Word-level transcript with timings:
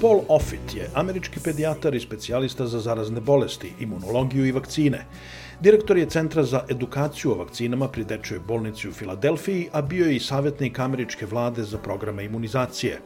Paul 0.00 0.20
Offit 0.28 0.74
je 0.74 0.90
američki 0.94 1.40
pedijatar 1.44 1.94
i 1.94 2.00
specijalista 2.00 2.66
za 2.66 2.80
zarazne 2.80 3.20
bolesti, 3.20 3.72
imunologiju 3.80 4.46
i 4.46 4.52
vakcine. 4.52 5.06
Direktor 5.60 5.98
je 5.98 6.06
Centra 6.06 6.42
za 6.42 6.64
edukaciju 6.70 7.32
o 7.32 7.34
vakcinama 7.34 7.88
pri 7.88 8.04
Dečoj 8.04 8.38
bolnici 8.38 8.88
u 8.88 8.92
Filadelfiji, 8.92 9.68
a 9.72 9.82
bio 9.82 10.06
je 10.06 10.16
i 10.16 10.20
savjetnik 10.20 10.78
američke 10.78 11.26
vlade 11.26 11.62
za 11.62 11.78
programe 11.78 12.24
imunizacije. 12.24 13.00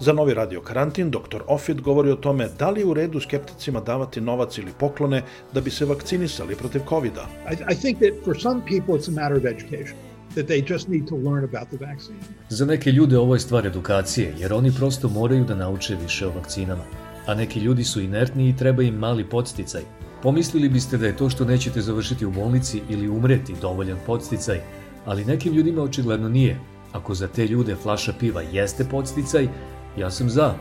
Za 0.00 0.12
novi 0.12 0.34
radio 0.34 0.60
karantin, 0.60 1.10
dr. 1.10 1.42
Offit 1.46 1.80
govori 1.80 2.10
o 2.10 2.16
tome 2.16 2.48
da 2.58 2.70
li 2.70 2.80
je 2.80 2.86
u 2.86 2.94
redu 2.94 3.20
skepticima 3.20 3.80
davati 3.80 4.20
novac 4.20 4.58
ili 4.58 4.72
poklone 4.78 5.22
da 5.52 5.60
bi 5.60 5.70
se 5.70 5.84
vakcinisali 5.84 6.56
protiv 6.56 6.82
COVID-a. 6.88 7.26
I, 7.50 7.72
I 7.72 7.76
think 7.76 7.98
that 7.98 8.24
for 8.24 8.40
some 8.40 8.60
people 8.60 8.94
it's 8.94 9.08
a 9.08 9.22
matter 9.22 9.36
of 9.36 9.44
education 9.44 10.09
that 10.34 10.46
they 10.46 10.72
just 10.72 10.88
need 10.88 11.08
to 11.08 11.16
learn 11.16 11.44
about 11.44 11.68
the 11.68 11.86
vaccine. 11.86 12.18
Za 12.48 12.66
neke 12.66 12.92
ljude 12.92 13.18
ovo 13.18 13.34
je 13.34 13.40
stvar 13.40 13.66
edukacije, 13.66 14.34
jer 14.38 14.52
oni 14.52 14.72
prosto 14.72 15.08
moraju 15.08 15.44
da 15.44 15.54
nauče 15.54 15.96
više 15.96 16.26
o 16.26 16.30
vakcinama. 16.30 16.84
A 17.26 17.34
neki 17.34 17.60
ljudi 17.60 17.84
su 17.84 18.00
inertni 18.00 18.48
i 18.48 18.56
treba 18.56 18.82
im 18.82 18.94
mali 18.94 19.24
podsticaj. 19.24 19.82
Pomislili 20.22 20.68
biste 20.68 20.96
da 20.96 21.06
je 21.06 21.16
to 21.16 21.30
što 21.30 21.44
nećete 21.44 21.80
završiti 21.80 22.26
u 22.26 22.30
bolnici 22.30 22.80
ili 22.88 23.08
umreti 23.08 23.54
dovoljan 23.60 23.98
podsticaj, 24.06 24.60
ali 25.04 25.24
nekim 25.24 25.54
ljudima 25.54 25.82
očigledno 25.82 26.28
nije. 26.28 26.60
Ako 26.92 27.14
za 27.14 27.28
te 27.28 27.46
ljude 27.46 27.76
flaša 27.76 28.12
piva 28.20 28.42
jeste 28.42 28.84
podsticaj, 28.84 29.48
ja 29.96 30.10
sam 30.10 30.30
za. 30.30 30.54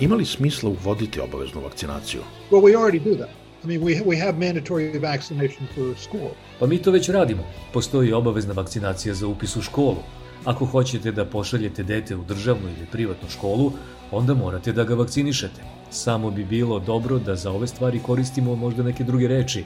Ima 0.00 0.14
li 0.14 0.24
smisla 0.24 0.70
uvoditi 0.70 1.20
obaveznu 1.20 1.60
vakcinaciju? 1.60 2.20
Well, 2.50 2.62
we 2.62 2.76
already 2.76 3.04
do 3.04 3.24
that. 3.24 3.45
I 3.64 3.66
mean, 3.66 3.80
we, 3.80 4.02
we 4.06 4.16
have 4.16 4.38
mandatory 4.38 4.98
vaccination 5.00 5.66
for 5.74 5.98
school. 5.98 6.30
Pa 6.58 6.66
mi 6.66 6.78
to 6.78 6.90
već 6.90 7.08
radimo. 7.08 7.42
Postoji 7.72 8.12
obavezna 8.12 8.52
vakcinacija 8.52 9.14
za 9.14 9.26
upis 9.26 9.56
u 9.56 9.62
školu. 9.62 9.96
Ako 10.44 10.66
hoćete 10.66 11.12
da 11.12 11.24
pošaljete 11.24 11.82
dete 11.82 12.16
u 12.16 12.24
državnu 12.24 12.68
ili 12.68 12.86
privatnu 12.92 13.28
školu, 13.28 13.72
onda 14.10 14.34
morate 14.34 14.72
da 14.72 14.84
ga 14.84 14.94
vakcinišete. 14.94 15.62
Samo 15.90 16.30
bi 16.30 16.44
bilo 16.44 16.78
dobro 16.78 17.18
da 17.18 17.36
za 17.36 17.50
ove 17.50 17.66
stvari 17.66 18.00
koristimo 18.02 18.56
možda 18.56 18.82
neke 18.82 19.04
druge 19.04 19.28
reči, 19.28 19.64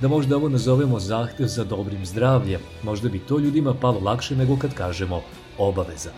da 0.00 0.08
možda 0.08 0.36
ovo 0.36 0.48
nazovemo 0.48 1.00
zahtev 1.00 1.46
za 1.46 1.64
dobrim 1.64 2.06
zdravljem. 2.06 2.60
Možda 2.82 3.08
bi 3.08 3.18
to 3.18 3.38
ljudima 3.38 3.74
palo 3.74 4.00
lakše 4.00 4.36
nego 4.36 4.56
kad 4.56 4.74
kažemo 4.74 5.22
obaveza. 5.58 6.10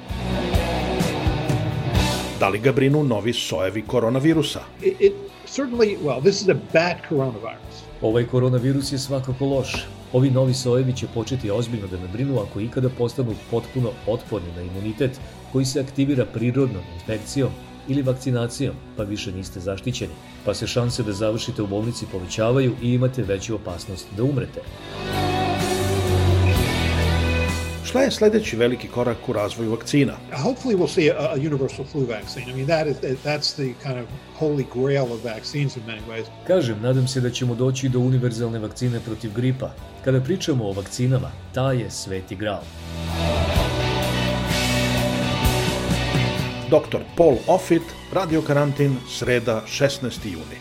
Da 2.40 2.48
li 2.48 2.58
ga 2.58 2.72
brinu 2.72 3.02
novi 3.04 3.32
sojevi 3.32 3.82
koronavirusa? 3.82 4.60
It, 4.82 5.00
it 5.00 5.12
certainly, 5.46 5.96
well, 6.04 6.20
this 6.20 6.42
is 6.42 6.48
a 6.48 6.54
bad 6.72 6.96
coronavirus. 7.08 7.82
Ovaj 8.02 8.26
koronavirus 8.26 8.92
je 8.92 8.98
svakako 8.98 9.46
loš. 9.46 9.86
Ovi 10.12 10.30
novi 10.30 10.54
sojevi 10.54 10.92
će 10.92 11.06
početi 11.14 11.50
ozbiljno 11.50 11.86
da 11.86 11.96
me 11.96 12.08
brinu 12.08 12.40
ako 12.40 12.60
ikada 12.60 12.88
postanu 12.88 13.34
potpuno 13.50 13.90
otporni 14.06 14.52
na 14.56 14.62
imunitet 14.62 15.20
koji 15.52 15.64
se 15.64 15.80
aktivira 15.80 16.24
prirodnom 16.24 16.82
infekcijom 16.94 17.50
ili 17.88 18.02
vakcinacijom, 18.02 18.74
pa 18.96 19.02
više 19.02 19.32
niste 19.32 19.60
zaštićeni, 19.60 20.12
pa 20.44 20.54
se 20.54 20.66
šanse 20.66 21.02
da 21.02 21.12
završite 21.12 21.62
u 21.62 21.66
bolnici 21.66 22.06
povećavaju 22.12 22.72
i 22.82 22.92
imate 22.92 23.22
veću 23.22 23.54
opasnost 23.54 24.06
da 24.16 24.22
umrete. 24.22 24.60
Šta 27.88 28.02
je 28.02 28.10
sledeći 28.10 28.56
veliki 28.56 28.88
korak 28.88 29.28
u 29.28 29.32
razvoju 29.32 29.70
vakcina? 29.70 30.12
Hopefully 30.32 30.76
we'll 30.76 30.94
see 30.94 31.10
a, 31.10 31.32
a 31.32 31.34
universal 31.34 31.84
flu 31.84 32.00
vaccine. 32.00 32.50
I 32.50 32.54
mean, 32.54 32.66
that 32.66 32.86
is, 32.86 32.96
that's 33.24 33.54
the 33.54 33.72
kind 33.82 33.98
of 33.98 34.08
holy 34.38 34.64
grail 34.74 35.12
of 35.12 35.24
vaccines 35.24 35.76
in 35.76 35.82
many 35.86 36.00
ways. 36.08 36.24
Kažem, 36.46 36.76
nadam 36.82 37.08
se 37.08 37.20
da 37.20 37.30
ćemo 37.30 37.54
doći 37.54 37.88
do 37.88 37.98
univerzalne 37.98 38.58
vakcine 38.58 39.00
protiv 39.00 39.32
gripa. 39.34 39.70
Kada 40.04 40.20
pričamo 40.20 40.64
o 40.64 40.72
vakcinama, 40.72 41.30
ta 41.54 41.72
je 41.72 41.90
sveti 41.90 42.36
gral. 42.36 42.62
Dr. 46.70 46.98
Paul 47.16 47.36
Offit, 47.46 47.82
Radio 48.12 48.42
Karantin, 48.42 48.96
sreda 49.18 49.62
16. 49.66 50.10
juni. 50.24 50.58